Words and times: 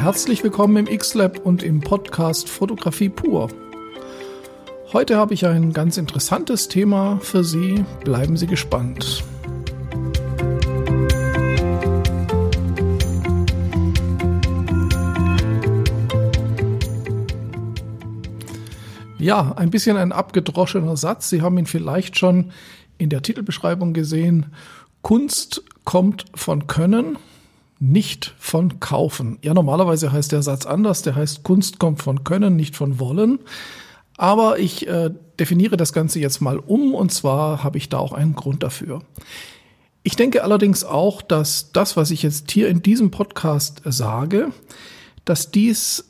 Herzlich 0.00 0.42
willkommen 0.42 0.78
im 0.78 0.86
X-Lab 0.86 1.44
und 1.44 1.62
im 1.62 1.82
Podcast 1.82 2.48
Fotografie 2.48 3.10
pur. 3.10 3.50
Heute 4.94 5.18
habe 5.18 5.34
ich 5.34 5.44
ein 5.44 5.74
ganz 5.74 5.98
interessantes 5.98 6.68
Thema 6.68 7.18
für 7.20 7.44
Sie. 7.44 7.84
Bleiben 8.02 8.38
Sie 8.38 8.46
gespannt. 8.46 9.22
Ja, 19.18 19.52
ein 19.52 19.70
bisschen 19.70 19.98
ein 19.98 20.12
abgedroschener 20.12 20.96
Satz. 20.96 21.28
Sie 21.28 21.42
haben 21.42 21.58
ihn 21.58 21.66
vielleicht 21.66 22.18
schon 22.18 22.52
in 22.96 23.10
der 23.10 23.20
Titelbeschreibung 23.20 23.92
gesehen. 23.92 24.46
Kunst 25.02 25.62
kommt 25.84 26.24
von 26.34 26.66
Können, 26.68 27.18
nicht 27.80 28.34
von 28.38 28.78
Kaufen. 28.78 29.38
Ja, 29.42 29.54
normalerweise 29.54 30.12
heißt 30.12 30.32
der 30.32 30.42
Satz 30.42 30.66
anders. 30.66 31.02
Der 31.02 31.16
heißt, 31.16 31.42
Kunst 31.42 31.78
kommt 31.78 32.02
von 32.02 32.24
Können, 32.24 32.54
nicht 32.54 32.76
von 32.76 33.00
Wollen. 33.00 33.40
Aber 34.18 34.58
ich 34.58 34.86
äh, 34.86 35.10
definiere 35.38 35.78
das 35.78 35.94
Ganze 35.94 36.20
jetzt 36.20 36.40
mal 36.40 36.58
um 36.58 36.94
und 36.94 37.10
zwar 37.10 37.64
habe 37.64 37.78
ich 37.78 37.88
da 37.88 37.98
auch 37.98 38.12
einen 38.12 38.34
Grund 38.34 38.62
dafür. 38.62 39.00
Ich 40.02 40.14
denke 40.14 40.44
allerdings 40.44 40.84
auch, 40.84 41.22
dass 41.22 41.72
das, 41.72 41.96
was 41.96 42.10
ich 42.10 42.22
jetzt 42.22 42.50
hier 42.50 42.68
in 42.68 42.82
diesem 42.82 43.10
Podcast 43.10 43.80
sage, 43.86 44.52
dass 45.24 45.50
dies 45.50 46.04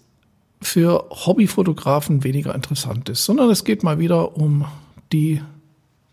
für 0.60 1.07
Hobbyfotografen 1.10 2.24
weniger 2.24 2.55
interessant 2.55 3.09
ist, 3.09 3.24
sondern 3.24 3.48
es 3.48 3.65
geht 3.65 3.84
mal 3.84 3.98
wieder 4.01 4.37
um 4.37 4.65
die 5.12 5.41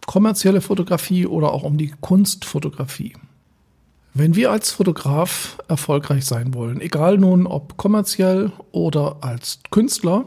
kommerzielle 0.05 0.61
Fotografie 0.61 1.25
oder 1.25 1.51
auch 1.51 1.63
um 1.63 1.77
die 1.77 1.93
Kunstfotografie. 1.99 3.13
Wenn 4.19 4.35
wir 4.35 4.51
als 4.51 4.71
Fotograf 4.71 5.59
erfolgreich 5.67 6.25
sein 6.25 6.55
wollen, 6.55 6.81
egal 6.81 7.19
nun 7.19 7.45
ob 7.45 7.77
kommerziell 7.77 8.51
oder 8.71 9.17
als 9.21 9.59
Künstler, 9.69 10.25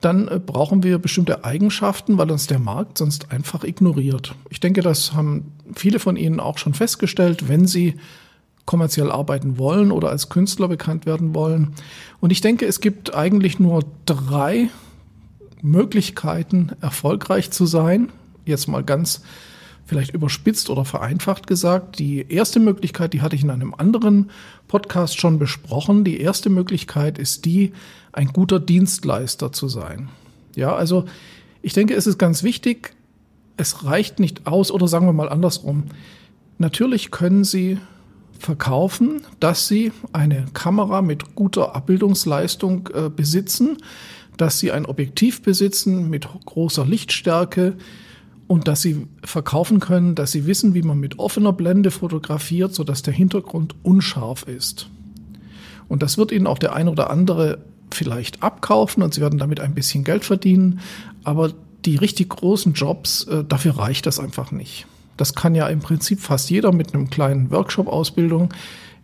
dann 0.00 0.26
äh, 0.26 0.40
brauchen 0.40 0.82
wir 0.82 0.96
bestimmte 0.98 1.44
Eigenschaften, 1.44 2.16
weil 2.16 2.30
uns 2.30 2.46
der 2.46 2.58
Markt 2.58 2.96
sonst 2.96 3.30
einfach 3.30 3.62
ignoriert. 3.62 4.34
Ich 4.48 4.58
denke, 4.58 4.80
das 4.80 5.12
haben 5.12 5.52
viele 5.74 5.98
von 5.98 6.16
Ihnen 6.16 6.40
auch 6.40 6.56
schon 6.56 6.72
festgestellt, 6.72 7.46
wenn 7.46 7.66
Sie 7.66 7.96
kommerziell 8.64 9.12
arbeiten 9.12 9.58
wollen 9.58 9.92
oder 9.92 10.08
als 10.08 10.30
Künstler 10.30 10.68
bekannt 10.68 11.04
werden 11.04 11.34
wollen. 11.34 11.74
Und 12.20 12.30
ich 12.30 12.40
denke, 12.40 12.64
es 12.64 12.80
gibt 12.80 13.14
eigentlich 13.14 13.58
nur 13.58 13.82
drei 14.06 14.70
Möglichkeiten, 15.60 16.70
erfolgreich 16.80 17.50
zu 17.50 17.66
sein. 17.66 18.08
Jetzt 18.46 18.66
mal 18.66 18.82
ganz 18.82 19.20
vielleicht 19.86 20.14
überspitzt 20.14 20.70
oder 20.70 20.84
vereinfacht 20.84 21.46
gesagt. 21.46 21.98
Die 21.98 22.26
erste 22.28 22.60
Möglichkeit, 22.60 23.12
die 23.12 23.22
hatte 23.22 23.36
ich 23.36 23.42
in 23.42 23.50
einem 23.50 23.74
anderen 23.74 24.30
Podcast 24.68 25.20
schon 25.20 25.38
besprochen. 25.38 26.04
Die 26.04 26.20
erste 26.20 26.50
Möglichkeit 26.50 27.18
ist 27.18 27.44
die, 27.44 27.72
ein 28.12 28.28
guter 28.28 28.60
Dienstleister 28.60 29.52
zu 29.52 29.68
sein. 29.68 30.08
Ja, 30.56 30.74
also 30.74 31.04
ich 31.62 31.72
denke, 31.72 31.94
es 31.94 32.06
ist 32.06 32.18
ganz 32.18 32.42
wichtig, 32.42 32.94
es 33.56 33.84
reicht 33.84 34.20
nicht 34.20 34.46
aus 34.46 34.70
oder 34.70 34.88
sagen 34.88 35.06
wir 35.06 35.12
mal 35.12 35.28
andersrum. 35.28 35.84
Natürlich 36.58 37.10
können 37.10 37.44
Sie 37.44 37.78
verkaufen, 38.38 39.22
dass 39.40 39.68
sie 39.68 39.92
eine 40.12 40.44
Kamera 40.52 41.02
mit 41.02 41.34
guter 41.34 41.74
Abbildungsleistung 41.74 42.90
äh, 42.92 43.08
besitzen, 43.08 43.78
dass 44.36 44.58
sie 44.58 44.72
ein 44.72 44.86
Objektiv 44.86 45.42
besitzen 45.42 46.10
mit 46.10 46.28
großer 46.44 46.84
Lichtstärke 46.84 47.76
und 48.46 48.68
dass 48.68 48.82
sie 48.82 49.06
verkaufen 49.22 49.80
können, 49.80 50.14
dass 50.14 50.32
sie 50.32 50.46
wissen, 50.46 50.74
wie 50.74 50.82
man 50.82 50.98
mit 50.98 51.18
offener 51.18 51.52
Blende 51.52 51.90
fotografiert, 51.90 52.74
sodass 52.74 53.02
der 53.02 53.14
Hintergrund 53.14 53.74
unscharf 53.82 54.42
ist. 54.44 54.88
Und 55.88 56.02
das 56.02 56.18
wird 56.18 56.32
ihnen 56.32 56.46
auch 56.46 56.58
der 56.58 56.74
ein 56.74 56.88
oder 56.88 57.10
andere 57.10 57.58
vielleicht 57.92 58.42
abkaufen 58.42 59.02
und 59.02 59.14
sie 59.14 59.20
werden 59.20 59.38
damit 59.38 59.60
ein 59.60 59.74
bisschen 59.74 60.04
Geld 60.04 60.24
verdienen, 60.24 60.80
aber 61.22 61.52
die 61.84 61.96
richtig 61.96 62.30
großen 62.30 62.72
Jobs, 62.72 63.24
äh, 63.24 63.44
dafür 63.44 63.78
reicht 63.78 64.06
das 64.06 64.18
einfach 64.18 64.50
nicht. 64.50 64.86
Das 65.16 65.34
kann 65.34 65.54
ja 65.54 65.68
im 65.68 65.80
Prinzip 65.80 66.20
fast 66.20 66.50
jeder 66.50 66.72
mit 66.72 66.94
einem 66.94 67.10
kleinen 67.10 67.50
Workshop-Ausbildung. 67.50 68.52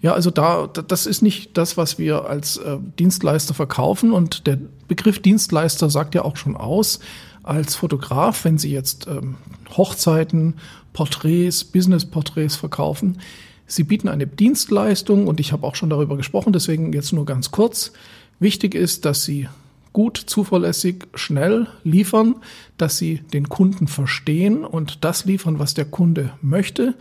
Ja, 0.03 0.15
also 0.15 0.31
da, 0.31 0.67
das 0.67 1.07
ist 1.07 1.23
nicht 1.23 1.57
das, 1.57 1.77
was 1.77 1.99
wir 1.99 2.25
als 2.25 2.57
äh, 2.57 2.79
Dienstleister 2.99 3.55
verkaufen. 3.55 4.13
Und 4.13 4.47
der 4.47 4.59
Begriff 4.89 5.21
Dienstleister 5.21 5.91
sagt 5.91 6.15
ja 6.15 6.25
auch 6.25 6.37
schon 6.37 6.57
aus, 6.57 7.01
als 7.43 7.75
Fotograf, 7.75 8.45
wenn 8.45 8.59
Sie 8.59 8.71
jetzt 8.71 9.07
ähm, 9.07 9.37
Hochzeiten, 9.77 10.55
Porträts, 10.93 11.65
Business-Porträts 11.65 12.57
verkaufen, 12.57 13.19
Sie 13.67 13.85
bieten 13.85 14.09
eine 14.09 14.27
Dienstleistung 14.27 15.29
und 15.29 15.39
ich 15.39 15.53
habe 15.53 15.65
auch 15.65 15.77
schon 15.77 15.91
darüber 15.91 16.17
gesprochen, 16.17 16.53
deswegen 16.53 16.93
jetzt 16.93 17.13
nur 17.13 17.25
ganz 17.25 17.53
kurz. 17.53 17.93
Wichtig 18.41 18.75
ist, 18.75 19.05
dass 19.05 19.25
Sie 19.25 19.49
gut, 19.93 20.17
zuverlässig, 20.17 21.07
schnell 21.15 21.67
liefern, 21.85 22.37
dass 22.79 22.99
sie 22.99 23.21
den 23.33 23.49
Kunden 23.49 23.89
verstehen 23.89 24.65
und 24.65 25.05
das 25.05 25.25
liefern, 25.25 25.59
was 25.59 25.75
der 25.75 25.85
Kunde 25.85 26.33
möchte 26.43 26.95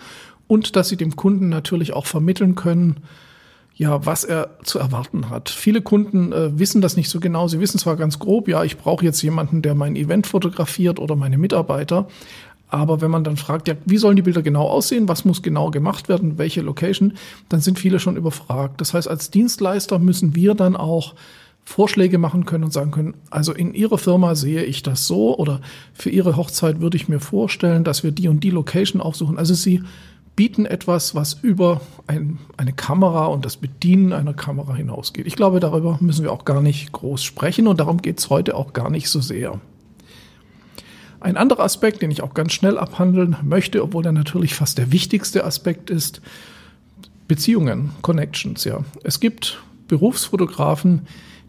und 0.47 0.75
dass 0.75 0.89
sie 0.89 0.97
dem 0.97 1.15
Kunden 1.15 1.49
natürlich 1.49 1.93
auch 1.93 2.05
vermitteln 2.05 2.55
können, 2.55 2.97
ja, 3.79 4.05
was 4.05 4.25
er 4.25 4.57
zu 4.63 4.77
erwarten 4.77 5.29
hat. 5.29 5.49
Viele 5.49 5.81
Kunden 5.81 6.33
äh, 6.33 6.59
wissen 6.59 6.81
das 6.81 6.97
nicht 6.97 7.09
so 7.09 7.21
genau. 7.21 7.47
Sie 7.47 7.61
wissen 7.61 7.79
zwar 7.79 7.95
ganz 7.95 8.19
grob, 8.19 8.49
ja, 8.49 8.65
ich 8.65 8.77
brauche 8.77 9.05
jetzt 9.05 9.21
jemanden, 9.21 9.61
der 9.61 9.73
mein 9.73 9.95
Event 9.95 10.27
fotografiert 10.27 10.99
oder 10.99 11.15
meine 11.15 11.37
Mitarbeiter. 11.37 12.09
Aber 12.67 12.99
wenn 12.99 13.09
man 13.09 13.23
dann 13.23 13.37
fragt, 13.37 13.69
ja, 13.69 13.75
wie 13.85 13.97
sollen 13.97 14.17
die 14.17 14.21
Bilder 14.21 14.41
genau 14.41 14.67
aussehen? 14.67 15.07
Was 15.07 15.23
muss 15.23 15.41
genau 15.41 15.71
gemacht 15.71 16.09
werden? 16.09 16.37
Welche 16.37 16.59
Location? 16.59 17.13
Dann 17.47 17.61
sind 17.61 17.79
viele 17.79 18.01
schon 18.01 18.17
überfragt. 18.17 18.81
Das 18.81 18.93
heißt, 18.93 19.07
als 19.07 19.31
Dienstleister 19.31 19.97
müssen 19.97 20.35
wir 20.35 20.55
dann 20.55 20.75
auch 20.75 21.15
Vorschläge 21.63 22.17
machen 22.17 22.45
können 22.45 22.65
und 22.65 22.73
sagen 22.73 22.91
können, 22.91 23.13
also 23.29 23.53
in 23.53 23.73
Ihrer 23.73 23.97
Firma 23.97 24.35
sehe 24.35 24.63
ich 24.63 24.83
das 24.83 25.07
so 25.07 25.37
oder 25.37 25.61
für 25.93 26.09
Ihre 26.09 26.35
Hochzeit 26.35 26.81
würde 26.81 26.97
ich 26.97 27.07
mir 27.07 27.21
vorstellen, 27.21 27.85
dass 27.85 28.03
wir 28.03 28.11
die 28.11 28.27
und 28.27 28.43
die 28.43 28.49
Location 28.49 29.01
aufsuchen. 29.01 29.37
Also 29.37 29.53
Sie 29.53 29.83
bieten 30.35 30.65
etwas, 30.65 31.15
was 31.15 31.33
über 31.33 31.81
ein, 32.07 32.39
eine 32.55 32.73
Kamera 32.73 33.25
und 33.25 33.45
das 33.45 33.57
Bedienen 33.57 34.13
einer 34.13 34.33
Kamera 34.33 34.75
hinausgeht. 34.75 35.27
Ich 35.27 35.35
glaube, 35.35 35.59
darüber 35.59 35.97
müssen 36.01 36.23
wir 36.23 36.31
auch 36.31 36.45
gar 36.45 36.61
nicht 36.61 36.91
groß 36.91 37.23
sprechen 37.23 37.67
und 37.67 37.79
darum 37.79 38.01
geht 38.01 38.19
es 38.19 38.29
heute 38.29 38.55
auch 38.55 38.73
gar 38.73 38.89
nicht 38.89 39.09
so 39.09 39.19
sehr. 39.19 39.59
Ein 41.19 41.35
anderer 41.35 41.63
Aspekt, 41.63 42.01
den 42.01 42.11
ich 42.11 42.21
auch 42.21 42.33
ganz 42.33 42.53
schnell 42.53 42.77
abhandeln 42.77 43.35
möchte, 43.43 43.83
obwohl 43.83 44.05
er 44.05 44.13
natürlich 44.13 44.55
fast 44.55 44.77
der 44.77 44.91
wichtigste 44.91 45.43
Aspekt 45.43 45.89
ist, 45.89 46.21
Beziehungen, 47.27 47.91
Connections, 48.01 48.63
ja. 48.63 48.83
Es 49.03 49.19
gibt 49.19 49.61
Berufsfotografen, 49.87 51.07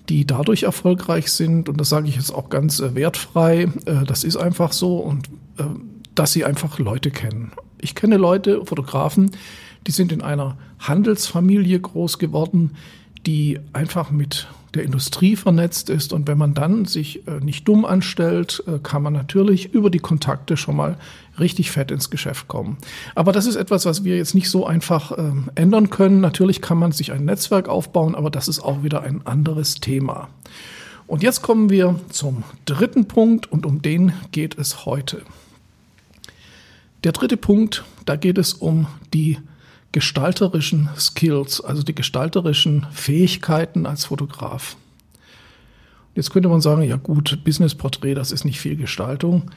die 0.09 0.27
dadurch 0.27 0.65
erfolgreich 0.65 1.31
sind, 1.31 1.69
und 1.69 1.81
das 1.81 1.89
sage 1.89 2.09
ich 2.09 2.17
jetzt 2.17 2.35
auch 2.35 2.51
ganz 2.51 2.81
äh, 2.81 2.95
wertfrei, 2.97 3.69
äh, 3.87 4.05
das 4.07 4.25
ist 4.25 4.37
einfach 4.37 4.73
so, 4.73 4.97
und 4.99 5.29
äh, 5.59 5.65
dass 6.17 6.33
sie 6.33 6.45
einfach 6.45 6.79
Leute 6.81 7.13
kennen. 7.13 7.53
Ich 7.81 7.95
kenne 7.95 8.17
Leute, 8.17 8.65
Fotografen, 8.65 9.33
die 9.87 9.93
sind 9.93 10.13
in 10.13 10.23
einer 10.23 10.57
Handelsfamilie 10.79 11.81
groß 11.81 12.19
geworden, 12.19 12.77
die 13.27 13.61
einfach 13.73 14.11
mit 14.11 14.49
der 14.75 14.85
Industrie 14.85 15.37
vernetzt 15.37 15.91
ist. 15.91 16.13
Und 16.13 16.29
wenn 16.29 16.39
man 16.39 16.55
dann 16.55 16.85
sich 16.85 17.27
äh, 17.27 17.41
nicht 17.41 17.67
dumm 17.67 17.85
anstellt, 17.85 18.63
äh, 18.67 18.79
kann 18.83 19.03
man 19.03 19.13
natürlich 19.13 19.75
über 19.75 19.91
die 19.91 19.99
Kontakte 19.99 20.57
schon 20.57 20.77
mal 20.77 20.97
richtig 21.39 21.71
fett 21.71 21.91
ins 21.91 22.11
Geschäft 22.11 22.49
kommen. 22.49 22.77
Aber 23.15 23.33
das 23.33 23.47
ist 23.47 23.57
etwas, 23.57 23.85
was 23.85 24.05
wir 24.05 24.17
jetzt 24.17 24.35
nicht 24.35 24.49
so 24.49 24.67
einfach 24.67 25.13
äh, 25.13 25.33
ändern 25.55 25.91
können. 25.91 26.21
Natürlich 26.21 26.61
kann 26.61 26.79
man 26.79 26.93
sich 26.93 27.13
ein 27.13 27.25
Netzwerk 27.25 27.69
aufbauen, 27.69 28.15
aber 28.15 28.31
das 28.31 28.49
ist 28.49 28.61
auch 28.61 28.83
wieder 28.83 29.03
ein 29.03 29.27
anderes 29.27 29.77
Thema. 29.77 30.29
Und 31.07 31.25
jetzt 31.25 31.43
kommen 31.43 31.71
wir 31.71 31.99
zum 32.11 32.45
dritten 32.67 33.07
Punkt 33.07 33.51
und 33.51 33.67
um 33.67 33.83
den 33.83 34.13
geht 34.31 34.57
es 34.57 34.87
heute. 34.87 35.23
Der 37.03 37.13
dritte 37.13 37.39
Punkt, 37.39 37.85
da 38.05 38.17
geht 38.17 38.37
es 38.37 38.53
um 38.53 38.87
die 39.15 39.39
gestalterischen 39.93 40.91
Skills, 40.99 41.61
also 41.61 41.83
die 41.83 41.95
gestalterischen 41.95 42.87
Fähigkeiten 42.93 43.87
als 43.87 44.05
Fotograf. 44.05 44.77
Jetzt 46.15 46.31
könnte 46.31 46.49
man 46.49 46.61
sagen, 46.61 46.83
ja 46.83 46.97
gut, 46.97 47.43
Business-Porträt, 47.45 48.15
das 48.15 48.33
ist 48.33 48.45
nicht 48.45 48.61
viel 48.61 48.77
Gestaltung. 48.77 49.51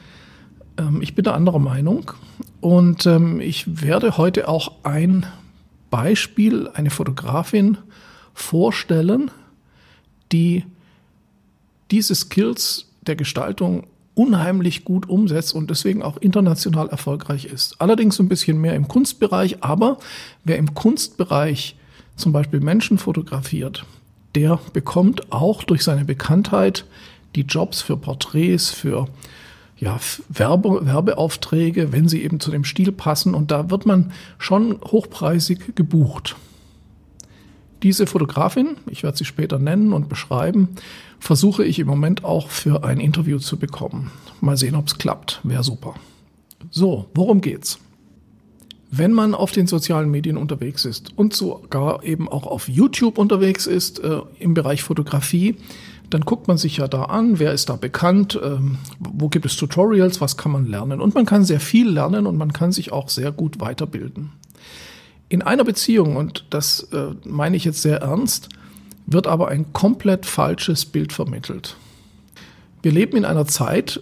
Ähm, 0.78 1.02
ich 1.02 1.14
bin 1.14 1.24
der 1.24 1.34
anderer 1.34 1.58
Meinung 1.58 2.12
und 2.60 3.04
ähm, 3.04 3.40
ich 3.40 3.82
werde 3.82 4.16
heute 4.16 4.48
auch 4.48 4.72
ein 4.82 5.26
Beispiel, 5.90 6.68
eine 6.72 6.90
Fotografin 6.90 7.76
vorstellen, 8.32 9.30
die 10.32 10.64
diese 11.90 12.14
Skills 12.14 12.86
der 13.02 13.16
Gestaltung 13.16 13.86
unheimlich 14.14 14.84
gut 14.84 15.08
umsetzt 15.08 15.54
und 15.54 15.70
deswegen 15.70 16.02
auch 16.02 16.16
international 16.18 16.88
erfolgreich 16.88 17.46
ist. 17.46 17.80
Allerdings 17.80 18.18
ein 18.20 18.28
bisschen 18.28 18.60
mehr 18.60 18.74
im 18.74 18.88
Kunstbereich, 18.88 19.62
aber 19.62 19.98
wer 20.44 20.58
im 20.58 20.74
Kunstbereich 20.74 21.76
zum 22.16 22.32
Beispiel 22.32 22.60
Menschen 22.60 22.98
fotografiert, 22.98 23.84
der 24.34 24.60
bekommt 24.72 25.32
auch 25.32 25.64
durch 25.64 25.82
seine 25.82 26.04
Bekanntheit 26.04 26.84
die 27.34 27.42
Jobs 27.42 27.82
für 27.82 27.96
Porträts, 27.96 28.70
für 28.70 29.08
ja, 29.76 29.98
Werbe, 30.28 30.86
Werbeaufträge, 30.86 31.92
wenn 31.92 32.08
sie 32.08 32.22
eben 32.22 32.40
zu 32.40 32.50
dem 32.50 32.64
Stil 32.64 32.92
passen. 32.92 33.34
Und 33.34 33.50
da 33.50 33.70
wird 33.70 33.86
man 33.86 34.12
schon 34.38 34.80
hochpreisig 34.80 35.74
gebucht. 35.74 36.36
diese 37.82 38.06
Fotografin, 38.06 38.76
ich 38.86 39.02
werde 39.02 39.18
sie 39.18 39.26
später 39.26 39.58
nennen 39.58 39.92
und 39.92 40.08
beschreiben, 40.08 40.70
versuche 41.24 41.64
ich 41.64 41.78
im 41.78 41.86
Moment 41.86 42.22
auch 42.22 42.50
für 42.50 42.84
ein 42.84 43.00
Interview 43.00 43.38
zu 43.38 43.56
bekommen. 43.58 44.10
Mal 44.42 44.58
sehen, 44.58 44.74
ob 44.74 44.88
es 44.88 44.98
klappt. 44.98 45.40
Wäre 45.42 45.64
super. 45.64 45.94
So, 46.70 47.06
worum 47.14 47.40
geht's? 47.40 47.78
Wenn 48.90 49.12
man 49.12 49.34
auf 49.34 49.50
den 49.50 49.66
sozialen 49.66 50.10
Medien 50.10 50.36
unterwegs 50.36 50.84
ist 50.84 51.16
und 51.16 51.32
sogar 51.34 52.04
eben 52.04 52.28
auch 52.28 52.46
auf 52.46 52.68
YouTube 52.68 53.16
unterwegs 53.16 53.66
ist 53.66 54.00
äh, 54.00 54.20
im 54.38 54.52
Bereich 54.52 54.82
Fotografie, 54.82 55.56
dann 56.10 56.20
guckt 56.20 56.46
man 56.46 56.58
sich 56.58 56.76
ja 56.76 56.88
da 56.88 57.04
an, 57.04 57.38
wer 57.38 57.54
ist 57.54 57.70
da 57.70 57.76
bekannt, 57.76 58.38
ähm, 58.44 58.76
wo 58.98 59.30
gibt 59.30 59.46
es 59.46 59.56
Tutorials, 59.56 60.20
was 60.20 60.36
kann 60.36 60.52
man 60.52 60.66
lernen. 60.66 61.00
Und 61.00 61.14
man 61.14 61.24
kann 61.24 61.44
sehr 61.44 61.58
viel 61.58 61.88
lernen 61.88 62.26
und 62.26 62.36
man 62.36 62.52
kann 62.52 62.70
sich 62.70 62.92
auch 62.92 63.08
sehr 63.08 63.32
gut 63.32 63.60
weiterbilden. 63.60 64.32
In 65.30 65.40
einer 65.40 65.64
Beziehung, 65.64 66.16
und 66.16 66.44
das 66.50 66.86
äh, 66.92 67.14
meine 67.24 67.56
ich 67.56 67.64
jetzt 67.64 67.80
sehr 67.80 68.02
ernst, 68.02 68.50
wird 69.06 69.26
aber 69.26 69.48
ein 69.48 69.72
komplett 69.72 70.26
falsches 70.26 70.84
Bild 70.84 71.12
vermittelt. 71.12 71.76
Wir 72.82 72.92
leben 72.92 73.16
in 73.16 73.24
einer 73.24 73.46
Zeit 73.46 74.00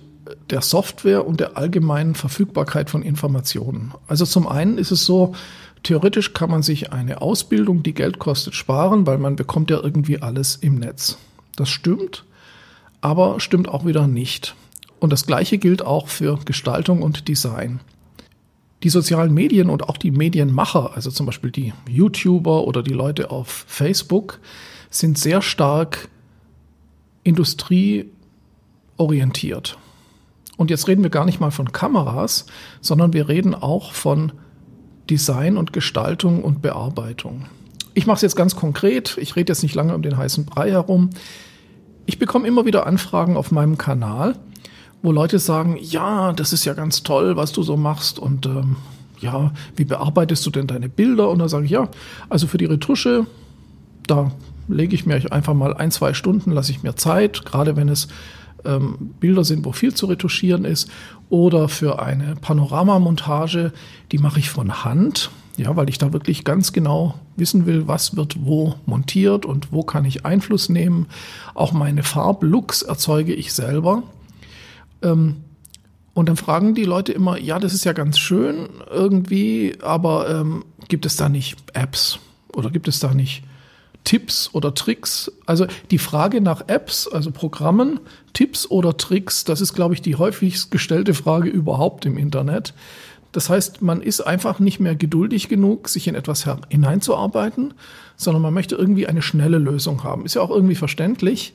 der 0.50 0.62
Software 0.62 1.26
und 1.26 1.40
der 1.40 1.56
allgemeinen 1.56 2.14
Verfügbarkeit 2.14 2.90
von 2.90 3.02
Informationen. 3.02 3.93
Also 4.06 4.25
zum 4.25 4.46
einen 4.46 4.78
ist 4.78 4.90
es 4.90 5.04
so, 5.04 5.34
theoretisch 5.82 6.32
kann 6.32 6.50
man 6.50 6.62
sich 6.62 6.93
eine 6.93 7.20
Ausbildung, 7.20 7.82
die 7.82 7.94
Geld 7.94 8.19
kostet, 8.19 8.54
sparen, 8.54 9.06
weil 9.06 9.19
man 9.19 9.37
bekommt 9.37 9.70
ja 9.70 9.81
irgendwie 9.82 10.22
alles 10.22 10.56
im 10.56 10.76
Netz. 10.76 11.19
Das 11.56 11.69
stimmt, 11.69 12.25
aber 13.00 13.40
stimmt 13.40 13.69
auch 13.69 13.84
wieder 13.84 14.06
nicht. 14.06 14.54
Und 15.00 15.12
das 15.12 15.26
Gleiche 15.26 15.58
gilt 15.58 15.84
auch 15.84 16.08
für 16.08 16.38
Gestaltung 16.44 17.02
und 17.02 17.28
Design 17.28 17.81
die 18.82 18.88
sozialen 18.88 19.32
Medien 19.32 19.70
und 19.70 19.88
auch 19.88 19.96
die 19.96 20.10
Medienmacher, 20.10 20.94
also 20.94 21.10
zum 21.10 21.26
Beispiel 21.26 21.50
die 21.50 21.72
YouTuber 21.88 22.66
oder 22.66 22.82
die 22.82 22.93
Leute 22.93 23.31
auf 23.31 23.64
Facebook, 23.69 24.40
sind 24.93 25.19
sehr 25.19 25.43
stark 25.43 26.09
industrieorientiert. 27.25 29.79
Und 30.56 30.71
jetzt 30.71 30.87
reden 30.87 31.03
wir 31.03 31.11
gar 31.11 31.25
nicht 31.25 31.41
mal 31.41 31.50
von 31.50 31.73
Kameras, 31.73 32.47
sondern 32.81 33.12
wir 33.12 33.29
reden 33.29 33.55
auch 33.55 33.93
von 33.93 34.33
Design 35.11 35.56
und 35.56 35.73
Gestaltung 35.73 36.44
und 36.44 36.62
Bearbeitung. 36.62 37.47
Ich 37.94 38.06
mache 38.06 38.17
es 38.17 38.23
jetzt 38.23 38.37
ganz 38.37 38.55
konkret. 38.55 39.17
Ich 39.19 39.35
rede 39.35 39.50
jetzt 39.50 39.62
nicht 39.62 39.75
lange 39.75 39.94
um 39.94 40.03
den 40.03 40.17
heißen 40.17 40.47
Brei 40.47 40.71
herum. 40.71 41.11
Ich 42.06 42.19
bekomme 42.19 42.47
immer 42.47 42.65
wieder 42.65 42.87
Anfragen 42.87 43.37
auf 43.37 43.50
meinem 43.50 43.79
Kanal, 43.79 44.37
wo 45.03 45.12
Leute 45.12 45.38
sagen, 45.38 45.77
ja, 45.81 46.33
das 46.33 46.53
ist 46.53 46.65
ja 46.65 46.75
ganz 46.75 47.03
toll, 47.03 47.37
was 47.37 47.53
du 47.53 47.62
so 47.62 47.77
machst 47.77 48.19
und 48.19 48.47
ähm, 48.47 48.77
ja, 49.21 49.53
wie 49.77 49.85
bearbeitest 49.85 50.45
du 50.47 50.50
denn 50.50 50.67
deine 50.67 50.88
Bilder? 50.88 51.31
Und 51.31 51.38
da 51.38 51.49
sage 51.49 51.65
ich, 51.65 51.71
ja, 51.71 51.88
also 52.29 52.47
für 52.47 52.59
die 52.59 52.65
Retusche, 52.65 53.27
da 54.06 54.33
lege 54.69 54.94
ich 54.94 55.06
mir 55.06 55.32
einfach 55.32 55.55
mal 55.55 55.75
ein, 55.75 55.91
zwei 55.91 56.14
Stunden, 56.14 56.53
lasse 56.53 56.73
ich 56.73 56.82
mir 56.82 56.97
Zeit, 56.97 57.44
gerade 57.44 57.76
wenn 57.76 57.88
es 57.88 58.09
ähm, 58.64 59.14
Bilder 59.20 59.44
sind, 59.44 59.64
wo 59.64 59.73
viel 59.73 59.94
zu 59.94 60.06
retuschieren 60.06 60.64
ist. 60.64 60.91
Oder 61.29 61.69
für 61.69 62.03
eine 62.03 62.37
Panoramamontage, 62.37 63.73
die 64.11 64.19
mache 64.19 64.38
ich 64.38 64.50
von 64.50 64.85
Hand, 64.85 65.31
ja, 65.56 65.76
weil 65.76 65.88
ich 65.88 65.99
da 65.99 66.12
wirklich 66.12 66.44
ganz 66.44 66.73
genau 66.73 67.14
wissen 67.37 67.67
will, 67.67 67.88
was 67.88 68.17
wird 68.17 68.37
wo 68.44 68.75
montiert 68.87 69.47
und 69.47 69.73
wo 69.73 69.82
kann 69.82 70.05
ich 70.05 70.25
Einfluss 70.25 70.69
nehmen. 70.69 71.06
Auch 71.55 71.73
meine 71.73 72.03
Farblooks 72.03 72.82
erzeuge 72.82 73.35
ich 73.35 73.53
selber. 73.53 74.03
Ähm, 75.03 75.37
und 76.14 76.29
dann 76.29 76.37
fragen 76.37 76.75
die 76.75 76.85
Leute 76.85 77.12
immer, 77.12 77.38
ja, 77.38 77.59
das 77.59 77.73
ist 77.73 77.85
ja 77.85 77.94
ganz 77.94 78.19
schön 78.19 78.69
irgendwie, 78.91 79.79
aber 79.82 80.29
ähm, 80.29 80.64
gibt 80.88 81.06
es 81.06 81.17
da 81.17 81.31
nicht 81.31 81.56
Apps 81.73 82.19
oder 82.53 82.70
gibt 82.70 82.87
es 82.87 83.00
da 83.00 83.14
nicht 83.14 83.43
Tipps 84.04 84.50
oder 84.52 84.75
Tricks? 84.75 85.31
Also 85.46 85.66
die 85.90 85.99
Frage 85.99 86.40
nach 86.40 86.69
Apps, 86.69 87.08
also 87.08 87.31
Programmen, 87.31 88.00
Tipps 88.32 88.70
oder 88.70 88.96
Tricks, 88.96 89.44
das 89.44 89.60
ist, 89.60 89.75
glaube 89.75 89.94
ich, 89.94 90.02
die 90.02 90.16
häufigst 90.16 90.70
gestellte 90.70 91.14
Frage 91.14 91.49
überhaupt 91.50 92.06
im 92.06 92.19
Internet. 92.19 92.75
Das 93.32 93.49
heißt, 93.49 93.81
man 93.81 94.02
ist 94.02 94.20
einfach 94.20 94.58
nicht 94.58 94.78
mehr 94.78 94.94
geduldig 94.94 95.49
genug, 95.49 95.88
sich 95.88 96.06
in 96.06 96.14
etwas 96.14 96.46
hineinzuarbeiten, 96.69 97.75
sondern 98.16 98.43
man 98.43 98.52
möchte 98.52 98.76
irgendwie 98.76 99.06
eine 99.06 99.22
schnelle 99.22 99.58
Lösung 99.58 100.04
haben. 100.04 100.26
Ist 100.26 100.34
ja 100.34 100.43
auch 100.43 100.50
irgendwie 100.50 100.75
verständlich. 100.75 101.54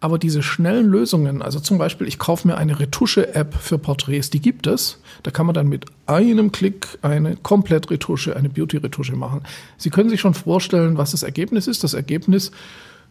Aber 0.00 0.18
diese 0.18 0.44
schnellen 0.44 0.86
Lösungen, 0.86 1.42
also 1.42 1.58
zum 1.58 1.76
Beispiel, 1.76 2.06
ich 2.06 2.18
kaufe 2.18 2.46
mir 2.46 2.56
eine 2.56 2.78
Retusche-App 2.78 3.54
für 3.54 3.78
Porträts, 3.78 4.30
die 4.30 4.40
gibt 4.40 4.68
es. 4.68 5.00
Da 5.24 5.32
kann 5.32 5.46
man 5.46 5.54
dann 5.54 5.68
mit 5.68 5.86
einem 6.06 6.52
Klick 6.52 6.98
eine 7.02 7.34
komplett 7.36 7.90
Retusche, 7.90 8.36
eine 8.36 8.48
Beauty-Retusche 8.48 9.16
machen. 9.16 9.42
Sie 9.76 9.90
können 9.90 10.08
sich 10.08 10.20
schon 10.20 10.34
vorstellen, 10.34 10.98
was 10.98 11.10
das 11.10 11.24
Ergebnis 11.24 11.66
ist. 11.66 11.82
Das 11.82 11.94
Ergebnis 11.94 12.52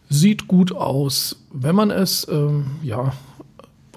sieht 0.08 0.48
gut 0.48 0.72
aus. 0.72 1.36
Wenn 1.52 1.74
man 1.74 1.90
es 1.90 2.26
ähm, 2.30 2.66
ja, 2.82 3.12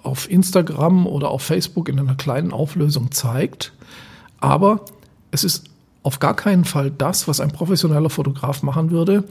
auf 0.03 0.29
Instagram 0.29 1.07
oder 1.07 1.29
auf 1.29 1.43
Facebook 1.43 1.87
in 1.87 1.97
einer 1.97 2.15
kleinen 2.15 2.51
Auflösung 2.51 3.11
zeigt, 3.11 3.71
aber 4.41 4.83
es 5.31 5.45
ist 5.45 5.65
auf 6.03 6.19
gar 6.19 6.35
keinen 6.35 6.65
Fall 6.65 6.91
das, 6.91 7.27
was 7.27 7.39
ein 7.39 7.51
professioneller 7.51 8.09
Fotograf 8.09 8.63
machen 8.63 8.91
würde. 8.91 9.23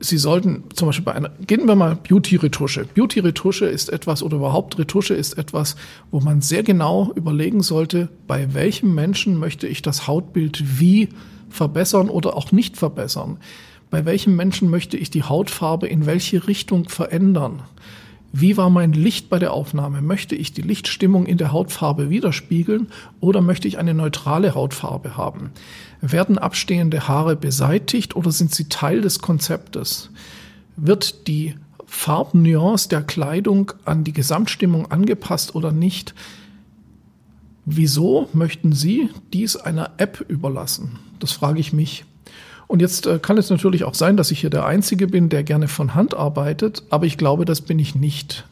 Sie 0.00 0.18
sollten 0.18 0.64
zum 0.74 0.86
Beispiel 0.88 1.04
bei 1.04 1.14
einer, 1.14 1.30
gehen 1.46 1.66
wir 1.66 1.74
mal 1.74 1.96
Beauty-Retusche. 1.96 2.86
Beauty-Retusche 2.94 3.66
ist 3.66 3.88
etwas 3.88 4.22
oder 4.22 4.36
überhaupt 4.36 4.78
Retusche 4.78 5.14
ist 5.14 5.36
etwas, 5.38 5.76
wo 6.10 6.20
man 6.20 6.40
sehr 6.40 6.62
genau 6.62 7.12
überlegen 7.14 7.62
sollte, 7.62 8.08
bei 8.26 8.54
welchem 8.54 8.94
Menschen 8.94 9.38
möchte 9.38 9.66
ich 9.66 9.82
das 9.82 10.06
Hautbild 10.06 10.78
wie 10.78 11.08
verbessern 11.50 12.08
oder 12.10 12.36
auch 12.36 12.52
nicht 12.52 12.76
verbessern. 12.76 13.38
Bei 13.90 14.04
welchem 14.04 14.36
Menschen 14.36 14.70
möchte 14.70 14.96
ich 14.96 15.10
die 15.10 15.24
Hautfarbe 15.24 15.88
in 15.88 16.06
welche 16.06 16.46
Richtung 16.46 16.88
verändern? 16.88 17.62
Wie 18.32 18.56
war 18.56 18.68
mein 18.68 18.92
Licht 18.92 19.30
bei 19.30 19.38
der 19.38 19.52
Aufnahme? 19.52 20.02
Möchte 20.02 20.34
ich 20.34 20.52
die 20.52 20.62
Lichtstimmung 20.62 21.26
in 21.26 21.38
der 21.38 21.50
Hautfarbe 21.52 22.10
widerspiegeln 22.10 22.88
oder 23.20 23.40
möchte 23.40 23.68
ich 23.68 23.78
eine 23.78 23.94
neutrale 23.94 24.54
Hautfarbe 24.54 25.16
haben? 25.16 25.50
Werden 26.02 26.36
abstehende 26.36 27.08
Haare 27.08 27.36
beseitigt 27.36 28.16
oder 28.16 28.30
sind 28.30 28.54
sie 28.54 28.68
Teil 28.68 29.00
des 29.00 29.20
Konzeptes? 29.20 30.10
Wird 30.76 31.26
die 31.26 31.54
Farbnuance 31.86 32.90
der 32.90 33.02
Kleidung 33.02 33.72
an 33.86 34.04
die 34.04 34.12
Gesamtstimmung 34.12 34.90
angepasst 34.90 35.54
oder 35.54 35.72
nicht? 35.72 36.14
Wieso 37.64 38.28
möchten 38.34 38.72
Sie 38.72 39.10
dies 39.32 39.56
einer 39.56 39.92
App 39.96 40.24
überlassen? 40.28 40.98
Das 41.18 41.32
frage 41.32 41.60
ich 41.60 41.72
mich. 41.72 42.04
Und 42.68 42.80
jetzt 42.80 43.06
äh, 43.06 43.18
kann 43.18 43.38
es 43.38 43.50
natürlich 43.50 43.82
auch 43.82 43.94
sein, 43.94 44.16
dass 44.16 44.30
ich 44.30 44.40
hier 44.40 44.50
der 44.50 44.66
Einzige 44.66 45.08
bin, 45.08 45.30
der 45.30 45.42
gerne 45.42 45.66
von 45.66 45.94
Hand 45.94 46.14
arbeitet, 46.14 46.84
aber 46.90 47.06
ich 47.06 47.16
glaube, 47.16 47.44
das 47.44 47.62
bin 47.62 47.78
ich 47.78 47.94
nicht. 47.94 48.44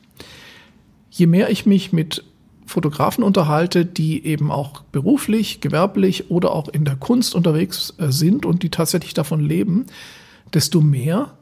Je 1.10 1.26
mehr 1.26 1.50
ich 1.50 1.66
mich 1.66 1.92
mit 1.92 2.24
Fotografen 2.64 3.22
unterhalte, 3.22 3.84
die 3.86 4.24
eben 4.24 4.50
auch 4.50 4.80
beruflich, 4.90 5.60
gewerblich 5.60 6.30
oder 6.30 6.50
auch 6.52 6.68
in 6.68 6.84
der 6.84 6.96
Kunst 6.96 7.34
unterwegs 7.34 7.94
äh, 7.98 8.10
sind 8.10 8.44
und 8.44 8.62
die 8.62 8.70
tatsächlich 8.70 9.14
davon 9.14 9.40
leben, 9.40 9.86
desto 10.52 10.80
mehr 10.80 11.34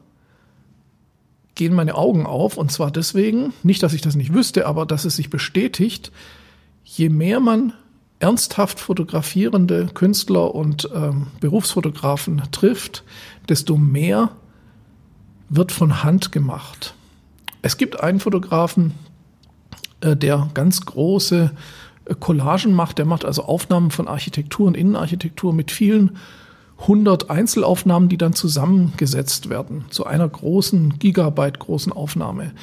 gehen 1.55 1.73
meine 1.73 1.95
Augen 1.95 2.25
auf. 2.25 2.57
Und 2.57 2.71
zwar 2.73 2.91
deswegen, 2.91 3.53
nicht, 3.63 3.81
dass 3.83 3.93
ich 3.93 4.01
das 4.01 4.15
nicht 4.15 4.33
wüsste, 4.33 4.67
aber 4.67 4.85
dass 4.85 5.05
es 5.05 5.15
sich 5.15 5.29
bestätigt, 5.29 6.11
je 6.83 7.07
mehr 7.09 7.39
man 7.39 7.73
ernsthaft 8.25 8.79
fotografierende 8.79 9.85
Künstler 9.93 10.55
und 10.55 10.89
ähm, 10.95 11.27
Berufsfotografen 11.41 12.41
trifft, 12.51 13.03
desto 13.49 13.77
mehr 13.77 14.31
wird 15.47 15.71
von 15.71 16.03
Hand 16.03 16.31
gemacht. 16.31 16.95
Es 17.61 17.77
gibt 17.77 17.99
einen 17.99 18.19
Fotografen, 18.19 18.95
äh, 20.01 20.15
der 20.15 20.49
ganz 20.55 20.87
große 20.87 21.51
äh, 22.05 22.15
Collagen 22.15 22.73
macht. 22.73 22.97
Der 22.97 23.05
macht 23.05 23.25
also 23.25 23.43
Aufnahmen 23.43 23.91
von 23.91 24.07
Architektur 24.07 24.65
und 24.65 24.75
Innenarchitektur 24.75 25.53
mit 25.53 25.69
vielen 25.69 26.17
hundert 26.79 27.29
Einzelaufnahmen, 27.29 28.09
die 28.09 28.17
dann 28.17 28.33
zusammengesetzt 28.33 29.49
werden 29.49 29.85
zu 29.91 30.07
einer 30.07 30.27
großen 30.27 30.97
Gigabyte 30.97 31.59
großen 31.59 31.93
Aufnahme. 31.93 32.53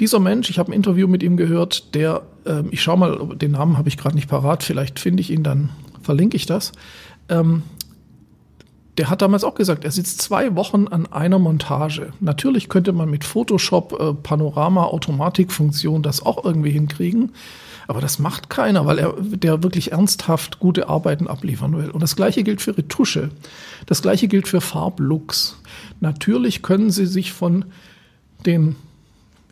Dieser 0.00 0.20
Mensch, 0.20 0.50
ich 0.50 0.58
habe 0.58 0.70
ein 0.70 0.74
Interview 0.74 1.08
mit 1.08 1.22
ihm 1.22 1.36
gehört, 1.36 1.94
der, 1.94 2.22
äh, 2.44 2.62
ich 2.70 2.82
schaue 2.82 2.98
mal, 2.98 3.36
den 3.36 3.52
Namen 3.52 3.78
habe 3.78 3.88
ich 3.88 3.96
gerade 3.96 4.14
nicht 4.14 4.28
parat, 4.28 4.62
vielleicht 4.62 5.00
finde 5.00 5.22
ich 5.22 5.30
ihn, 5.30 5.42
dann 5.42 5.70
verlinke 6.02 6.36
ich 6.36 6.46
das. 6.46 6.72
Ähm, 7.28 7.62
der 8.98 9.10
hat 9.10 9.20
damals 9.20 9.44
auch 9.44 9.54
gesagt, 9.54 9.84
er 9.84 9.90
sitzt 9.90 10.22
zwei 10.22 10.54
Wochen 10.54 10.88
an 10.88 11.06
einer 11.06 11.38
Montage. 11.38 12.12
Natürlich 12.20 12.68
könnte 12.68 12.92
man 12.92 13.10
mit 13.10 13.24
Photoshop 13.24 13.92
äh, 14.00 14.14
Panorama 14.14 14.84
Automatikfunktion 14.84 16.02
das 16.02 16.24
auch 16.24 16.44
irgendwie 16.44 16.70
hinkriegen, 16.70 17.32
aber 17.88 18.00
das 18.00 18.18
macht 18.18 18.48
keiner, 18.48 18.86
weil 18.86 18.98
er 18.98 19.14
der 19.20 19.62
wirklich 19.62 19.92
ernsthaft 19.92 20.60
gute 20.60 20.88
Arbeiten 20.88 21.26
abliefern 21.26 21.76
will. 21.76 21.90
Und 21.90 22.02
das 22.02 22.16
gleiche 22.16 22.42
gilt 22.42 22.62
für 22.62 22.76
Retusche. 22.76 23.30
Das 23.84 24.02
gleiche 24.02 24.28
gilt 24.28 24.48
für 24.48 24.60
Farblooks. 24.60 25.60
Natürlich 26.00 26.62
können 26.62 26.90
Sie 26.90 27.06
sich 27.06 27.32
von 27.32 27.66
den 28.44 28.76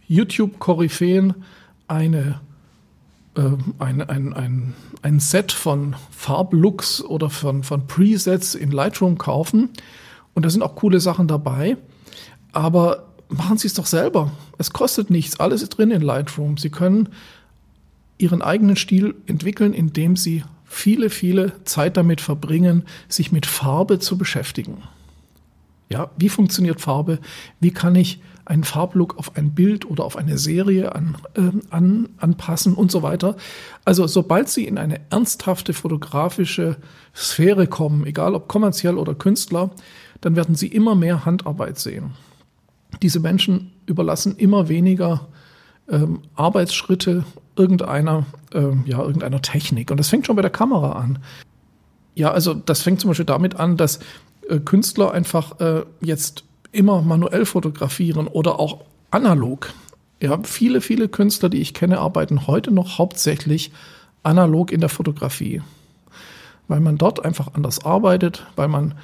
YouTube-Koryphäen 0.09 1.35
eine, 1.89 2.41
äh, 3.37 3.43
ein, 3.79 4.03
ein, 4.03 4.33
ein, 4.33 4.75
ein 5.03 5.21
Set 5.21 5.53
von 5.53 5.97
Farblooks 6.11 7.03
oder 7.03 7.31
von, 7.31 7.63
von 7.63 7.87
Presets 7.87 8.55
in 8.55 8.71
Lightroom 8.71 9.19
kaufen 9.19 9.71
Und 10.35 10.45
da 10.45 10.51
sind 10.51 10.63
auch 10.63 10.77
coole 10.77 11.01
Sachen 11.01 11.29
dabei. 11.29 11.77
Aber 12.53 13.09
machen 13.29 13.59
Sie 13.59 13.67
es 13.67 13.75
doch 13.75 13.87
selber. 13.87 14.31
Es 14.59 14.73
kostet 14.73 15.11
nichts. 15.11 15.41
Alles 15.41 15.63
ist 15.63 15.71
drin 15.71 15.91
in 15.91 16.03
Lightroom. 16.03 16.57
Sie 16.57 16.71
können 16.71 17.09
Ihren 18.17 18.43
eigenen 18.43 18.77
Stil 18.77 19.15
entwickeln, 19.27 19.73
indem 19.73 20.17
Sie 20.17 20.45
viele, 20.65 21.11
viele 21.11 21.53
Zeit 21.65 21.97
damit 21.97 22.21
verbringen, 22.21 22.85
sich 23.09 23.33
mit 23.33 23.47
Farbe 23.47 23.99
zu 23.99 24.17
beschäftigen. 24.17 24.83
Ja, 25.91 26.11
wie 26.17 26.29
funktioniert 26.29 26.81
Farbe? 26.81 27.19
Wie 27.61 27.71
kann 27.71 27.95
ich 27.95 28.21
einen 28.47 28.65
Farblook 28.65 29.19
auf 29.19 29.37
ein 29.37 29.55
Bild 29.55 29.89
oder 29.89 30.05
auf 30.05 30.17
eine 30.17 30.39
Serie 30.39 30.95
an, 30.95 31.17
äh, 31.35 31.51
an, 31.71 32.11
anpassen 32.19 32.75
und 32.75 32.91
so 32.91 33.03
weiter. 33.03 33.37
Also 33.85 34.07
sobald 34.07 34.49
Sie 34.49 34.67
in 34.67 34.79
eine 34.79 35.01
ernsthafte 35.11 35.73
fotografische 35.73 36.77
Sphäre 37.15 37.67
kommen, 37.67 38.07
egal 38.07 38.35
ob 38.35 38.49
kommerziell 38.49 38.99
oder 38.99 39.15
Künstler, 39.15 39.71
dann 40.21 40.37
werden 40.37 40.55
Sie 40.55 40.69
immer 40.69 40.95
mehr 40.95 41.25
Handarbeit 41.25 41.79
sehen. 41.79 42.13
Diese 43.03 43.21
Menschen 43.21 43.73
überlassen 43.87 44.37
immer 44.37 44.69
weniger 44.69 45.29
ähm, 45.89 46.21
Arbeitsschritte 46.35 47.25
irgendeiner, 47.57 48.27
ähm, 48.53 48.85
ja, 48.87 49.01
irgendeiner 49.01 49.43
Technik. 49.43 49.91
Und 49.91 49.99
das 49.99 50.09
fängt 50.09 50.27
schon 50.27 50.37
bei 50.37 50.43
der 50.43 50.51
Kamera 50.51 50.93
an. 50.93 51.19
Ja, 52.15 52.31
also 52.31 52.55
das 52.55 52.83
fängt 52.83 53.01
zum 53.01 53.09
Beispiel 53.09 53.27
damit 53.27 53.57
an, 53.57 53.77
dass 53.77 54.01
äh, 54.49 54.59
Künstler 54.59 55.13
einfach 55.13 55.61
äh, 55.61 55.85
jetzt 56.01 56.45
immer 56.75 57.03
manuell 57.03 57.47
fotografieren 57.47 58.27
oder 58.27 58.59
auch 58.59 58.81
analog. 59.11 59.73
Ja, 60.21 60.39
viele, 60.43 60.81
viele 60.81 61.09
Künstler, 61.09 61.49
die 61.49 61.61
ich 61.61 61.75
kenne, 61.75 61.99
arbeiten 61.99 62.47
heute 62.47 62.73
noch 62.73 62.99
hauptsächlich 62.99 63.73
analog 64.23 64.73
in 64.73 64.81
der 64.81 64.89
Fotografie. 64.89 65.63
Weil 66.67 66.81
man 66.81 66.99
dort 66.99 67.25
einfach 67.25 67.55
anders 67.55 67.85
arbeitet, 67.85 68.47
weil 68.57 68.69
man 68.69 68.95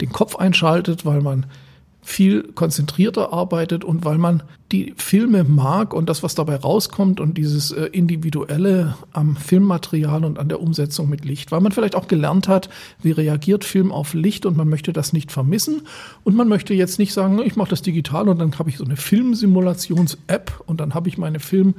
den 0.00 0.10
Kopf 0.10 0.36
einschaltet, 0.36 1.06
weil 1.06 1.20
man 1.20 1.46
viel 2.04 2.52
konzentrierter 2.52 3.32
arbeitet 3.32 3.82
und 3.82 4.04
weil 4.04 4.18
man 4.18 4.42
die 4.72 4.92
Filme 4.98 5.42
mag 5.42 5.94
und 5.94 6.08
das, 6.08 6.22
was 6.22 6.34
dabei 6.34 6.56
rauskommt 6.56 7.18
und 7.18 7.38
dieses 7.38 7.72
äh, 7.72 7.86
Individuelle 7.86 8.94
am 9.12 9.36
Filmmaterial 9.36 10.24
und 10.24 10.38
an 10.38 10.50
der 10.50 10.60
Umsetzung 10.60 11.08
mit 11.08 11.24
Licht, 11.24 11.50
weil 11.50 11.62
man 11.62 11.72
vielleicht 11.72 11.94
auch 11.94 12.06
gelernt 12.06 12.46
hat, 12.46 12.68
wie 13.00 13.12
reagiert 13.12 13.64
Film 13.64 13.90
auf 13.90 14.12
Licht 14.12 14.44
und 14.44 14.54
man 14.54 14.68
möchte 14.68 14.92
das 14.92 15.14
nicht 15.14 15.32
vermissen 15.32 15.82
und 16.24 16.36
man 16.36 16.46
möchte 16.46 16.74
jetzt 16.74 16.98
nicht 16.98 17.14
sagen, 17.14 17.40
ich 17.42 17.56
mache 17.56 17.70
das 17.70 17.80
digital 17.80 18.28
und 18.28 18.38
dann 18.38 18.58
habe 18.58 18.68
ich 18.68 18.76
so 18.76 18.84
eine 18.84 18.96
Filmsimulations-App 18.96 20.62
und 20.66 20.80
dann 20.80 20.92
habe 20.92 21.08
ich 21.08 21.16
meine 21.16 21.40
Film, 21.40 21.74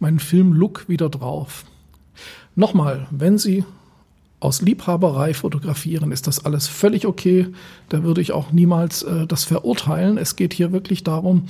meinen 0.00 0.18
Filmlook 0.18 0.88
wieder 0.88 1.08
drauf. 1.08 1.64
Nochmal, 2.54 3.06
wenn 3.10 3.38
Sie 3.38 3.64
aus 4.42 4.60
Liebhaberei 4.60 5.34
fotografieren, 5.34 6.12
ist 6.12 6.26
das 6.26 6.44
alles 6.44 6.66
völlig 6.66 7.06
okay. 7.06 7.46
Da 7.88 8.02
würde 8.02 8.20
ich 8.20 8.32
auch 8.32 8.52
niemals 8.52 9.02
äh, 9.02 9.26
das 9.26 9.44
verurteilen. 9.44 10.18
Es 10.18 10.36
geht 10.36 10.52
hier 10.52 10.72
wirklich 10.72 11.04
darum, 11.04 11.48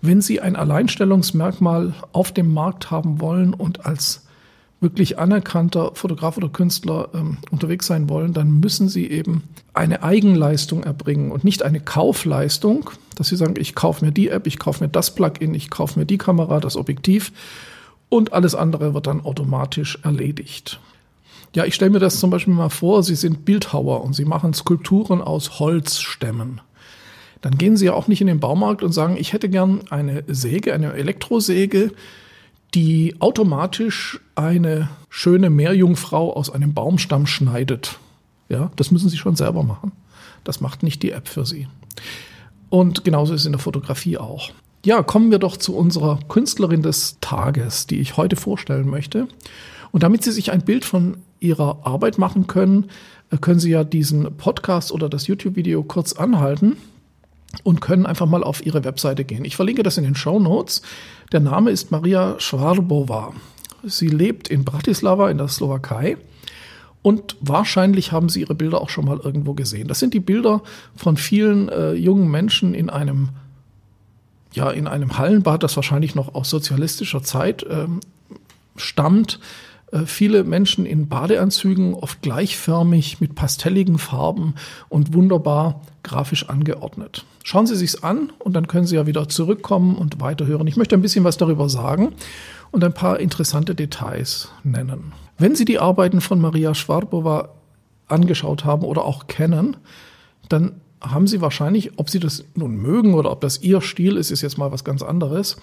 wenn 0.00 0.20
Sie 0.20 0.40
ein 0.40 0.54
Alleinstellungsmerkmal 0.54 1.94
auf 2.12 2.32
dem 2.32 2.52
Markt 2.52 2.90
haben 2.90 3.20
wollen 3.20 3.54
und 3.54 3.86
als 3.86 4.26
wirklich 4.80 5.18
anerkannter 5.18 5.92
Fotograf 5.94 6.36
oder 6.36 6.48
Künstler 6.48 7.08
ähm, 7.14 7.38
unterwegs 7.50 7.86
sein 7.86 8.08
wollen, 8.08 8.32
dann 8.32 8.60
müssen 8.60 8.88
Sie 8.88 9.10
eben 9.10 9.42
eine 9.74 10.02
Eigenleistung 10.02 10.84
erbringen 10.84 11.32
und 11.32 11.42
nicht 11.42 11.64
eine 11.64 11.80
Kaufleistung, 11.80 12.90
dass 13.16 13.28
Sie 13.28 13.36
sagen, 13.36 13.54
ich 13.58 13.74
kaufe 13.74 14.04
mir 14.04 14.12
die 14.12 14.28
App, 14.28 14.46
ich 14.46 14.58
kaufe 14.58 14.84
mir 14.84 14.90
das 14.90 15.14
Plugin, 15.14 15.54
ich 15.54 15.70
kaufe 15.70 15.98
mir 15.98 16.06
die 16.06 16.18
Kamera, 16.18 16.60
das 16.60 16.76
Objektiv 16.76 17.32
und 18.08 18.32
alles 18.32 18.54
andere 18.54 18.94
wird 18.94 19.08
dann 19.08 19.22
automatisch 19.22 19.98
erledigt. 20.04 20.78
Ja, 21.54 21.64
ich 21.64 21.74
stelle 21.74 21.90
mir 21.90 21.98
das 21.98 22.20
zum 22.20 22.30
Beispiel 22.30 22.54
mal 22.54 22.68
vor, 22.68 23.02
Sie 23.02 23.14
sind 23.14 23.44
Bildhauer 23.44 24.04
und 24.04 24.14
Sie 24.14 24.24
machen 24.24 24.52
Skulpturen 24.54 25.20
aus 25.20 25.58
Holzstämmen. 25.58 26.60
Dann 27.40 27.56
gehen 27.56 27.76
Sie 27.76 27.86
ja 27.86 27.94
auch 27.94 28.08
nicht 28.08 28.20
in 28.20 28.26
den 28.26 28.40
Baumarkt 28.40 28.82
und 28.82 28.92
sagen, 28.92 29.16
ich 29.18 29.32
hätte 29.32 29.48
gern 29.48 29.82
eine 29.90 30.24
Säge, 30.26 30.74
eine 30.74 30.92
Elektrosäge, 30.92 31.92
die 32.74 33.16
automatisch 33.20 34.20
eine 34.34 34.90
schöne 35.08 35.48
Meerjungfrau 35.48 36.34
aus 36.34 36.50
einem 36.50 36.74
Baumstamm 36.74 37.26
schneidet. 37.26 37.98
Ja, 38.48 38.70
das 38.76 38.90
müssen 38.90 39.08
Sie 39.08 39.16
schon 39.16 39.36
selber 39.36 39.62
machen. 39.62 39.92
Das 40.44 40.60
macht 40.60 40.82
nicht 40.82 41.02
die 41.02 41.12
App 41.12 41.28
für 41.28 41.46
Sie. 41.46 41.68
Und 42.70 43.04
genauso 43.04 43.34
ist 43.34 43.42
es 43.42 43.46
in 43.46 43.52
der 43.52 43.60
Fotografie 43.60 44.18
auch. 44.18 44.50
Ja, 44.84 45.02
kommen 45.02 45.30
wir 45.30 45.38
doch 45.38 45.56
zu 45.56 45.74
unserer 45.74 46.18
Künstlerin 46.28 46.82
des 46.82 47.18
Tages, 47.20 47.86
die 47.86 48.00
ich 48.00 48.16
heute 48.16 48.36
vorstellen 48.36 48.88
möchte. 48.88 49.28
Und 49.90 50.02
damit 50.02 50.22
Sie 50.22 50.32
sich 50.32 50.50
ein 50.52 50.64
Bild 50.64 50.84
von 50.84 51.18
Ihrer 51.40 51.86
Arbeit 51.86 52.18
machen 52.18 52.46
können, 52.46 52.90
äh, 53.30 53.36
können 53.36 53.60
Sie 53.60 53.70
ja 53.70 53.84
diesen 53.84 54.36
Podcast 54.36 54.92
oder 54.92 55.08
das 55.08 55.26
YouTube-Video 55.26 55.82
kurz 55.82 56.12
anhalten 56.12 56.76
und 57.62 57.80
können 57.80 58.06
einfach 58.06 58.26
mal 58.26 58.44
auf 58.44 58.64
Ihre 58.64 58.84
Webseite 58.84 59.24
gehen. 59.24 59.44
Ich 59.44 59.56
verlinke 59.56 59.82
das 59.82 59.98
in 59.98 60.04
den 60.04 60.14
Show 60.14 60.38
Notes. 60.38 60.82
Der 61.32 61.40
Name 61.40 61.70
ist 61.70 61.90
Maria 61.90 62.38
Schwarbova. 62.38 63.32
Sie 63.84 64.08
lebt 64.08 64.48
in 64.48 64.64
Bratislava 64.64 65.30
in 65.30 65.38
der 65.38 65.48
Slowakei. 65.48 66.16
Und 67.02 67.36
wahrscheinlich 67.40 68.12
haben 68.12 68.28
Sie 68.28 68.40
Ihre 68.40 68.54
Bilder 68.54 68.80
auch 68.80 68.90
schon 68.90 69.04
mal 69.04 69.18
irgendwo 69.22 69.54
gesehen. 69.54 69.88
Das 69.88 70.00
sind 70.00 70.14
die 70.14 70.20
Bilder 70.20 70.62
von 70.96 71.16
vielen 71.16 71.68
äh, 71.68 71.92
jungen 71.92 72.30
Menschen 72.30 72.74
in 72.74 72.90
einem, 72.90 73.30
ja, 74.52 74.70
in 74.70 74.86
einem 74.86 75.16
Hallenbad, 75.16 75.62
das 75.62 75.76
wahrscheinlich 75.76 76.14
noch 76.14 76.34
aus 76.34 76.50
sozialistischer 76.50 77.22
Zeit 77.22 77.64
ähm, 77.70 78.00
stammt. 78.76 79.38
Äh, 79.92 80.00
viele 80.06 80.44
Menschen 80.44 80.86
in 80.86 81.08
Badeanzügen, 81.08 81.94
oft 81.94 82.22
gleichförmig 82.22 83.20
mit 83.20 83.34
pastelligen 83.34 83.98
Farben 83.98 84.54
und 84.88 85.14
wunderbar 85.14 85.80
grafisch 86.02 86.48
angeordnet. 86.48 87.24
Schauen 87.44 87.66
Sie 87.66 87.76
sich's 87.76 88.02
an 88.02 88.32
und 88.38 88.54
dann 88.54 88.66
können 88.66 88.86
Sie 88.86 88.96
ja 88.96 89.06
wieder 89.06 89.28
zurückkommen 89.28 89.96
und 89.96 90.20
weiterhören. 90.20 90.66
Ich 90.66 90.76
möchte 90.76 90.94
ein 90.94 91.02
bisschen 91.02 91.24
was 91.24 91.36
darüber 91.36 91.68
sagen 91.68 92.12
und 92.70 92.84
ein 92.84 92.94
paar 92.94 93.20
interessante 93.20 93.74
Details 93.74 94.50
nennen. 94.62 95.12
Wenn 95.38 95.54
Sie 95.54 95.64
die 95.64 95.78
Arbeiten 95.78 96.20
von 96.20 96.40
Maria 96.40 96.74
Schwarbova 96.74 97.50
angeschaut 98.08 98.64
haben 98.64 98.84
oder 98.84 99.04
auch 99.04 99.26
kennen, 99.26 99.76
dann 100.48 100.80
haben 101.00 101.26
Sie 101.26 101.40
wahrscheinlich, 101.40 101.98
ob 101.98 102.10
Sie 102.10 102.18
das 102.18 102.44
nun 102.54 102.76
mögen 102.76 103.14
oder 103.14 103.30
ob 103.30 103.40
das 103.40 103.62
Ihr 103.62 103.80
Stil 103.80 104.16
ist, 104.16 104.30
ist 104.30 104.42
jetzt 104.42 104.58
mal 104.58 104.72
was 104.72 104.84
ganz 104.84 105.02
anderes, 105.02 105.56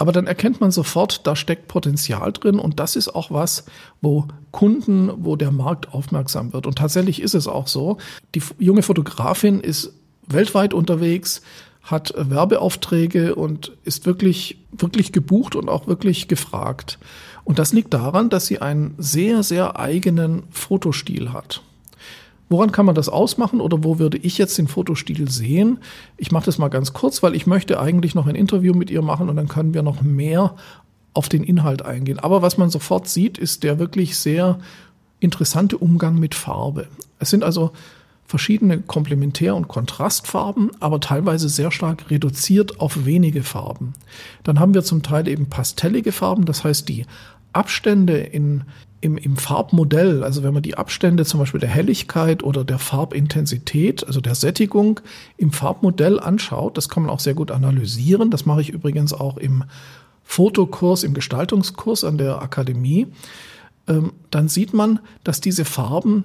aber 0.00 0.12
dann 0.12 0.26
erkennt 0.26 0.62
man 0.62 0.70
sofort, 0.70 1.26
da 1.26 1.36
steckt 1.36 1.68
Potenzial 1.68 2.32
drin 2.32 2.58
und 2.58 2.80
das 2.80 2.96
ist 2.96 3.14
auch 3.14 3.30
was, 3.30 3.66
wo 4.00 4.26
Kunden, 4.50 5.10
wo 5.18 5.36
der 5.36 5.50
Markt 5.50 5.92
aufmerksam 5.92 6.54
wird. 6.54 6.66
Und 6.66 6.78
tatsächlich 6.78 7.20
ist 7.20 7.34
es 7.34 7.46
auch 7.46 7.66
so. 7.66 7.98
Die 8.34 8.42
junge 8.58 8.80
Fotografin 8.80 9.60
ist 9.60 9.92
weltweit 10.26 10.72
unterwegs, 10.72 11.42
hat 11.82 12.14
Werbeaufträge 12.16 13.34
und 13.34 13.72
ist 13.84 14.06
wirklich, 14.06 14.56
wirklich 14.72 15.12
gebucht 15.12 15.54
und 15.54 15.68
auch 15.68 15.86
wirklich 15.86 16.28
gefragt. 16.28 16.98
Und 17.44 17.58
das 17.58 17.74
liegt 17.74 17.92
daran, 17.92 18.30
dass 18.30 18.46
sie 18.46 18.58
einen 18.58 18.94
sehr, 18.96 19.42
sehr 19.42 19.78
eigenen 19.78 20.44
Fotostil 20.50 21.34
hat. 21.34 21.60
Woran 22.50 22.72
kann 22.72 22.84
man 22.84 22.96
das 22.96 23.08
ausmachen 23.08 23.60
oder 23.60 23.84
wo 23.84 24.00
würde 24.00 24.18
ich 24.18 24.36
jetzt 24.36 24.58
den 24.58 24.66
Fotostil 24.66 25.30
sehen? 25.30 25.78
Ich 26.16 26.32
mache 26.32 26.46
das 26.46 26.58
mal 26.58 26.68
ganz 26.68 26.92
kurz, 26.92 27.22
weil 27.22 27.36
ich 27.36 27.46
möchte 27.46 27.78
eigentlich 27.78 28.16
noch 28.16 28.26
ein 28.26 28.34
Interview 28.34 28.74
mit 28.74 28.90
ihr 28.90 29.02
machen 29.02 29.28
und 29.28 29.36
dann 29.36 29.46
können 29.46 29.72
wir 29.72 29.82
noch 29.82 30.02
mehr 30.02 30.56
auf 31.14 31.28
den 31.28 31.44
Inhalt 31.44 31.82
eingehen. 31.82 32.18
Aber 32.18 32.42
was 32.42 32.58
man 32.58 32.68
sofort 32.68 33.06
sieht, 33.06 33.38
ist 33.38 33.62
der 33.62 33.78
wirklich 33.78 34.18
sehr 34.18 34.58
interessante 35.20 35.78
Umgang 35.78 36.18
mit 36.18 36.34
Farbe. 36.34 36.88
Es 37.20 37.30
sind 37.30 37.44
also 37.44 37.70
verschiedene 38.26 38.78
Komplementär- 38.78 39.54
und 39.54 39.68
Kontrastfarben, 39.68 40.72
aber 40.80 40.98
teilweise 40.98 41.48
sehr 41.48 41.70
stark 41.70 42.10
reduziert 42.10 42.80
auf 42.80 43.04
wenige 43.06 43.44
Farben. 43.44 43.92
Dann 44.42 44.58
haben 44.58 44.74
wir 44.74 44.82
zum 44.82 45.04
Teil 45.04 45.28
eben 45.28 45.46
pastellige 45.46 46.10
Farben, 46.10 46.46
das 46.46 46.64
heißt 46.64 46.88
die 46.88 47.06
Abstände 47.52 48.18
in 48.18 48.64
im, 49.00 49.16
im 49.16 49.36
Farbmodell, 49.36 50.22
also 50.22 50.42
wenn 50.42 50.52
man 50.52 50.62
die 50.62 50.76
Abstände 50.76 51.24
zum 51.24 51.40
Beispiel 51.40 51.60
der 51.60 51.70
Helligkeit 51.70 52.42
oder 52.42 52.64
der 52.64 52.78
Farbintensität, 52.78 54.06
also 54.06 54.20
der 54.20 54.34
Sättigung 54.34 55.00
im 55.36 55.52
Farbmodell 55.52 56.20
anschaut, 56.20 56.76
das 56.76 56.88
kann 56.88 57.04
man 57.04 57.10
auch 57.10 57.20
sehr 57.20 57.34
gut 57.34 57.50
analysieren. 57.50 58.30
Das 58.30 58.44
mache 58.44 58.60
ich 58.60 58.70
übrigens 58.70 59.12
auch 59.12 59.38
im 59.38 59.64
Fotokurs, 60.22 61.02
im 61.02 61.14
Gestaltungskurs 61.14 62.04
an 62.04 62.18
der 62.18 62.42
Akademie. 62.42 63.06
Ähm, 63.88 64.12
dann 64.30 64.48
sieht 64.48 64.74
man, 64.74 65.00
dass 65.24 65.40
diese 65.40 65.64
Farben 65.64 66.24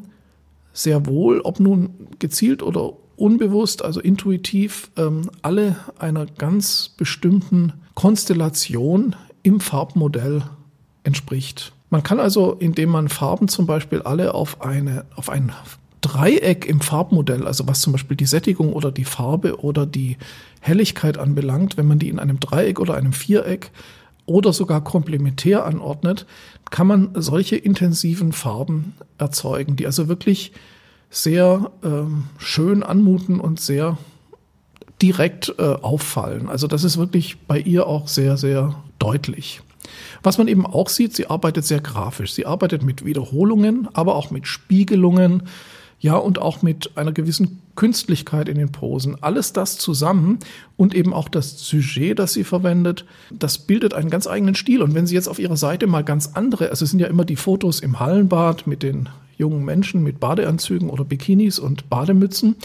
sehr 0.74 1.05
wohl, 1.05 1.39
ob 1.41 1.62
nun 1.62 1.91
gezielt 2.20 2.62
oder 2.62 2.94
unbewusst, 3.15 3.84
also 3.84 4.01
intuitiv, 4.01 4.91
ähm, 4.98 5.29
alle 5.41 5.77
einer 5.98 6.25
ganz 6.25 6.89
bestimmten 6.98 7.74
Konstellation 7.94 9.15
im 9.44 9.62
Farbmodell 9.62 10.44
entspricht. 11.03 11.72
Man 11.96 12.04
kann 12.04 12.20
also, 12.20 12.52
indem 12.52 12.90
man 12.90 13.08
Farben 13.08 13.48
zum 13.48 13.68
Beispiel 13.68 14.02
alle 14.02 14.34
auf, 14.34 14.62
eine, 14.62 15.06
auf 15.16 15.30
ein 15.30 15.54
Dreieck 16.02 16.66
im 16.66 16.82
Farbmodell, 16.82 17.48
also 17.48 17.70
was 17.70 17.80
zum 17.80 17.94
Beispiel 17.94 18.18
die 18.18 18.25
Sättigung 18.25 18.74
oder 18.74 18.92
die 18.92 19.06
Farbe 19.06 19.62
oder 19.62 19.86
die 19.86 20.18
Helligkeit 20.60 21.18
anbelangt, 21.18 21.78
wenn 21.78 21.88
man 21.88 21.98
die 21.98 22.10
in 22.10 22.20
einem 22.20 22.42
Dreieck 22.42 22.82
oder 22.82 22.96
einem 22.96 23.14
Viereck 23.14 23.72
oder 24.25 24.52
sogar 24.52 24.84
komplementär 24.84 25.66
anordnet, 25.66 26.25
kann 26.70 26.86
man 26.86 27.12
solche 27.14 27.56
intensiven 27.56 28.34
Farben 28.34 28.96
erzeugen, 29.18 29.78
die 29.78 29.86
also 29.86 30.10
wirklich 30.10 30.52
sehr 31.10 31.72
ähm, 31.82 32.25
schön 32.38 32.84
anmuten 32.84 33.40
und 33.40 33.62
sehr 33.62 33.98
direkt 35.02 35.56
äh, 35.60 35.64
auffallen. 35.64 36.50
Also 36.50 36.68
das 36.68 36.84
ist 36.84 36.98
wirklich 36.98 37.38
bei 37.48 37.58
ihr 37.58 37.88
auch 37.88 38.10
sehr, 38.10 38.36
sehr 38.36 38.84
deutlich. 39.00 39.62
Was 40.24 40.38
man 40.38 40.48
eben 40.48 40.65
auch 40.65 40.89
sieht, 40.89 41.15
sie 41.15 41.27
arbeitet 41.27 41.65
sehr 41.65 41.82
grafisch. 41.82 42.34
Sie 42.34 42.46
arbeitet 42.46 42.84
mit 42.84 43.06
Wiederholungen, 43.06 43.88
aber 43.94 44.15
auch 44.15 44.32
mit 44.32 44.48
Spiegelungen, 44.48 45.44
ja, 46.00 46.18
und 46.18 46.39
auch 46.39 46.62
mit 46.62 46.98
einer 46.98 47.13
gewissen 47.13 47.62
Künstlichkeit 47.75 48.50
in 48.50 48.58
den 48.58 48.72
Posen. 48.72 49.24
Alles 49.24 49.54
das 49.54 49.77
zusammen 49.77 50.39
und 50.77 50.94
eben 50.94 51.13
auch 51.13 51.30
das 51.30 51.58
Sujet, 51.58 52.20
das 52.20 52.34
sie 52.34 52.44
verwendet, 52.44 53.06
das 53.32 53.58
bildet 53.58 53.94
einen 53.94 54.10
ganz 54.10 54.27
eigenen 54.27 54.56
Stil. 54.56 54.82
Und 54.82 54.94
wenn 54.94 55.08
Sie 55.08 55.15
jetzt 55.15 55.27
auf 55.27 55.39
Ihrer 55.39 55.58
Seite 55.58 55.88
mal 55.88 56.04
ganz 56.04 56.32
andere, 56.34 56.70
also 56.70 56.84
es 56.84 56.92
sind 56.92 57.00
ja 57.00 57.08
immer 57.08 57.25
die 57.25 57.38
Fotos 57.38 57.80
im 57.80 58.00
Hallenbad 58.00 58.68
mit 58.68 58.84
den 58.84 59.10
jungen 59.38 59.65
Menschen 59.65 60.04
mit 60.04 60.20
Badeanzügen 60.20 60.89
oder 60.89 61.04
Bikinis 61.04 61.60
und 61.60 61.89
Bademützen. 61.89 62.56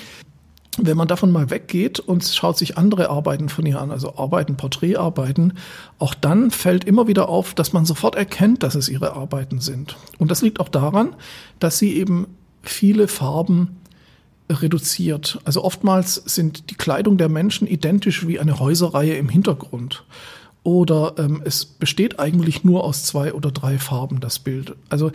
Wenn 0.78 0.96
man 0.96 1.08
davon 1.08 1.32
mal 1.32 1.50
weggeht 1.50 1.98
und 1.98 2.24
schaut 2.24 2.56
sich 2.56 2.78
andere 2.78 3.10
Arbeiten 3.10 3.48
von 3.48 3.66
ihr 3.66 3.80
an, 3.80 3.90
also 3.90 4.16
Arbeiten, 4.16 4.56
Porträtarbeiten, 4.56 5.54
auch 5.98 6.14
dann 6.14 6.50
fällt 6.50 6.84
immer 6.84 7.08
wieder 7.08 7.28
auf, 7.28 7.54
dass 7.54 7.72
man 7.72 7.84
sofort 7.84 8.14
erkennt, 8.14 8.62
dass 8.62 8.76
es 8.76 8.88
ihre 8.88 9.14
Arbeiten 9.14 9.60
sind. 9.60 9.96
Und 10.18 10.30
das 10.30 10.42
liegt 10.42 10.60
auch 10.60 10.68
daran, 10.68 11.16
dass 11.58 11.78
sie 11.78 11.96
eben 11.96 12.28
viele 12.62 13.08
Farben 13.08 13.80
reduziert. 14.48 15.38
Also 15.44 15.64
oftmals 15.64 16.14
sind 16.14 16.70
die 16.70 16.74
Kleidung 16.74 17.18
der 17.18 17.28
Menschen 17.28 17.66
identisch 17.66 18.26
wie 18.26 18.38
eine 18.38 18.58
Häuserreihe 18.58 19.14
im 19.14 19.28
Hintergrund. 19.28 20.04
Oder 20.62 21.14
ähm, 21.18 21.42
es 21.44 21.64
besteht 21.64 22.20
eigentlich 22.20 22.64
nur 22.64 22.84
aus 22.84 23.04
zwei 23.04 23.32
oder 23.32 23.50
drei 23.50 23.78
Farben, 23.78 24.20
das 24.20 24.38
Bild. 24.38 24.74
Also 24.88 25.10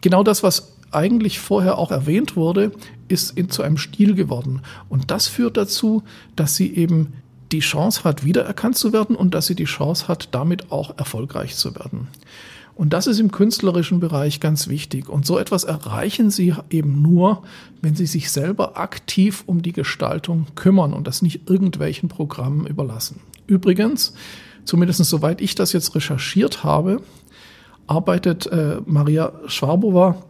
genau 0.00 0.22
das, 0.22 0.42
was 0.42 0.72
eigentlich 0.94 1.40
vorher 1.40 1.78
auch 1.78 1.90
erwähnt 1.90 2.36
wurde, 2.36 2.72
ist 3.08 3.36
in, 3.36 3.50
zu 3.50 3.62
einem 3.62 3.78
Stil 3.78 4.14
geworden. 4.14 4.62
Und 4.88 5.10
das 5.10 5.26
führt 5.26 5.56
dazu, 5.56 6.02
dass 6.36 6.56
sie 6.56 6.74
eben 6.74 7.14
die 7.52 7.60
Chance 7.60 8.04
hat, 8.04 8.24
wiedererkannt 8.24 8.76
zu 8.76 8.92
werden 8.92 9.16
und 9.16 9.34
dass 9.34 9.46
sie 9.46 9.54
die 9.54 9.64
Chance 9.64 10.08
hat, 10.08 10.28
damit 10.32 10.72
auch 10.72 10.98
erfolgreich 10.98 11.56
zu 11.56 11.74
werden. 11.74 12.08
Und 12.76 12.92
das 12.92 13.06
ist 13.06 13.20
im 13.20 13.30
künstlerischen 13.30 14.00
Bereich 14.00 14.40
ganz 14.40 14.66
wichtig. 14.66 15.08
Und 15.08 15.24
so 15.24 15.38
etwas 15.38 15.62
erreichen 15.62 16.30
Sie 16.30 16.54
eben 16.70 17.02
nur, 17.02 17.44
wenn 17.82 17.94
Sie 17.94 18.06
sich 18.06 18.32
selber 18.32 18.76
aktiv 18.76 19.44
um 19.46 19.62
die 19.62 19.72
Gestaltung 19.72 20.46
kümmern 20.56 20.92
und 20.92 21.06
das 21.06 21.22
nicht 21.22 21.48
irgendwelchen 21.48 22.08
Programmen 22.08 22.66
überlassen. 22.66 23.20
Übrigens, 23.46 24.14
zumindest 24.64 25.04
soweit 25.04 25.40
ich 25.40 25.54
das 25.54 25.72
jetzt 25.72 25.94
recherchiert 25.94 26.64
habe, 26.64 27.00
arbeitet 27.86 28.46
äh, 28.46 28.78
Maria 28.86 29.32
Schwabova 29.46 30.24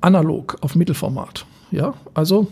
analog 0.00 0.58
auf 0.60 0.74
Mittelformat. 0.74 1.46
Ja, 1.70 1.94
also 2.14 2.48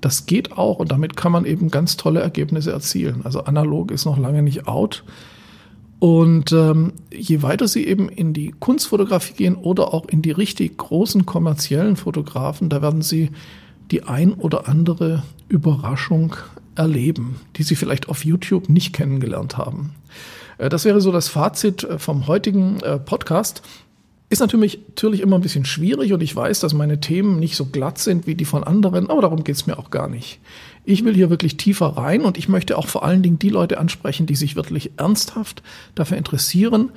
das 0.00 0.26
geht 0.26 0.52
auch 0.52 0.78
und 0.78 0.92
damit 0.92 1.16
kann 1.16 1.32
man 1.32 1.44
eben 1.44 1.70
ganz 1.70 1.96
tolle 1.96 2.20
Ergebnisse 2.20 2.72
erzielen. 2.72 3.22
Also 3.24 3.44
analog 3.44 3.90
ist 3.90 4.04
noch 4.04 4.18
lange 4.18 4.42
nicht 4.42 4.68
out. 4.68 5.04
Und 5.98 6.52
ähm, 6.52 6.92
je 7.12 7.42
weiter 7.42 7.66
sie 7.66 7.84
eben 7.86 8.08
in 8.08 8.32
die 8.32 8.54
Kunstfotografie 8.58 9.34
gehen 9.34 9.56
oder 9.56 9.92
auch 9.92 10.06
in 10.06 10.22
die 10.22 10.30
richtig 10.30 10.78
großen 10.78 11.26
kommerziellen 11.26 11.96
Fotografen, 11.96 12.68
da 12.68 12.82
werden 12.82 13.02
sie 13.02 13.30
die 13.90 14.04
ein 14.04 14.34
oder 14.34 14.68
andere 14.68 15.24
Überraschung 15.48 16.36
erleben, 16.76 17.40
die 17.56 17.64
sie 17.64 17.74
vielleicht 17.74 18.08
auf 18.08 18.24
YouTube 18.24 18.68
nicht 18.68 18.92
kennengelernt 18.92 19.58
haben. 19.58 19.94
Äh, 20.58 20.68
das 20.68 20.84
wäre 20.84 21.00
so 21.00 21.10
das 21.10 21.28
Fazit 21.28 21.82
äh, 21.84 21.98
vom 21.98 22.28
heutigen 22.28 22.80
äh, 22.80 22.98
Podcast. 22.98 23.62
Ist 24.30 24.40
natürlich, 24.40 24.80
natürlich 24.88 25.20
immer 25.22 25.36
ein 25.36 25.42
bisschen 25.42 25.64
schwierig 25.64 26.12
und 26.12 26.22
ich 26.22 26.36
weiß, 26.36 26.60
dass 26.60 26.74
meine 26.74 27.00
Themen 27.00 27.38
nicht 27.38 27.56
so 27.56 27.64
glatt 27.64 27.98
sind 27.98 28.26
wie 28.26 28.34
die 28.34 28.44
von 28.44 28.62
anderen, 28.62 29.08
aber 29.08 29.22
darum 29.22 29.42
geht's 29.42 29.66
mir 29.66 29.78
auch 29.78 29.90
gar 29.90 30.08
nicht. 30.08 30.38
Ich 30.84 31.04
will 31.04 31.14
hier 31.14 31.30
wirklich 31.30 31.56
tiefer 31.56 31.86
rein 31.96 32.22
und 32.22 32.36
ich 32.36 32.48
möchte 32.48 32.76
auch 32.76 32.88
vor 32.88 33.04
allen 33.04 33.22
Dingen 33.22 33.38
die 33.38 33.48
Leute 33.48 33.78
ansprechen, 33.78 34.26
die 34.26 34.36
sich 34.36 34.54
wirklich 34.54 34.92
ernsthaft 34.98 35.62
dafür 35.94 36.18
interessieren, 36.18 36.90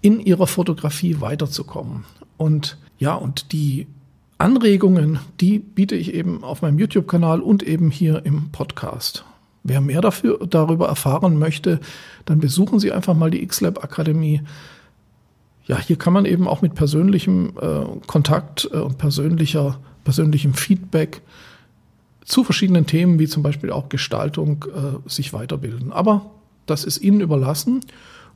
in 0.00 0.20
ihrer 0.20 0.46
Fotografie 0.46 1.20
weiterzukommen. 1.20 2.04
Und 2.38 2.78
ja, 2.98 3.14
und 3.14 3.52
die 3.52 3.86
Anregungen, 4.38 5.18
die 5.40 5.58
biete 5.58 5.94
ich 5.94 6.14
eben 6.14 6.42
auf 6.42 6.62
meinem 6.62 6.78
YouTube-Kanal 6.78 7.40
und 7.40 7.62
eben 7.62 7.90
hier 7.90 8.24
im 8.24 8.50
Podcast. 8.50 9.24
Wer 9.62 9.80
mehr 9.80 10.00
dafür, 10.00 10.46
darüber 10.48 10.88
erfahren 10.88 11.38
möchte, 11.38 11.80
dann 12.24 12.38
besuchen 12.38 12.78
Sie 12.78 12.92
einfach 12.92 13.14
mal 13.14 13.30
die 13.30 13.46
XLab 13.46 13.84
Akademie 13.84 14.40
ja, 15.68 15.78
hier 15.78 15.96
kann 15.96 16.14
man 16.14 16.24
eben 16.24 16.48
auch 16.48 16.62
mit 16.62 16.74
persönlichem 16.74 17.52
äh, 17.60 17.84
Kontakt 18.06 18.68
äh, 18.72 18.78
und 18.78 18.96
persönlicher, 18.98 19.78
persönlichem 20.02 20.54
Feedback 20.54 21.20
zu 22.24 22.42
verschiedenen 22.42 22.86
Themen, 22.86 23.18
wie 23.18 23.28
zum 23.28 23.42
Beispiel 23.42 23.70
auch 23.70 23.90
Gestaltung, 23.90 24.64
äh, 24.64 25.08
sich 25.08 25.32
weiterbilden. 25.32 25.92
Aber 25.92 26.30
das 26.66 26.84
ist 26.84 26.98
Ihnen 26.98 27.20
überlassen. 27.20 27.80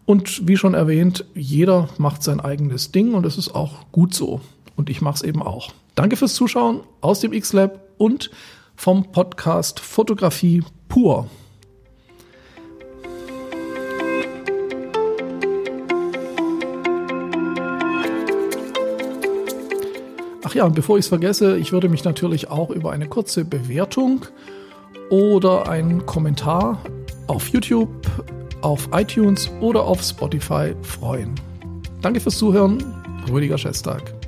Und 0.05 0.47
wie 0.47 0.57
schon 0.57 0.75
erwähnt, 0.75 1.25
jeder 1.35 1.89
macht 1.97 2.23
sein 2.23 2.41
eigenes 2.41 2.93
Ding 2.93 3.15
und 3.15 3.25
es 3.25 3.39
ist 3.39 3.55
auch 3.55 3.91
gut 3.93 4.15
so. 4.15 4.41
Und 4.77 4.91
ich 4.91 5.01
mache 5.01 5.17
es 5.17 5.23
eben 5.23 5.43
auch. 5.43 5.71
Danke 5.95 6.17
fürs 6.17 6.35
Zuschauen 6.35 6.81
aus 7.01 7.21
dem 7.21 7.33
X-Lab 7.33 7.81
und 7.99 8.31
vom 8.77 9.13
Podcast 9.13 9.81
Fotografie 9.81 10.65
pur. 10.89 11.29
Ach 20.53 20.57
ja, 20.57 20.65
und 20.67 20.75
bevor 20.75 20.99
ich 20.99 21.07
es 21.07 21.09
vergesse, 21.09 21.57
ich 21.57 21.73
würde 21.73 21.89
mich 21.89 22.05
natürlich 22.05 22.51
auch 22.51 22.69
über 22.69 22.93
eine 22.93 23.09
kurze 23.09 23.43
Bewertung 23.43 24.27
oder 25.09 25.67
einen 25.67 26.05
Kommentar 26.05 26.79
auf 27.27 27.49
YouTube, 27.49 27.89
auf 28.61 28.87
iTunes 28.93 29.51
oder 29.63 29.83
auf 29.85 30.03
Spotify 30.03 30.75
freuen. 30.83 31.35
Danke 32.03 32.21
fürs 32.21 32.37
Zuhören, 32.37 32.85
Rüdiger 33.31 33.57
Schestag. 33.57 34.22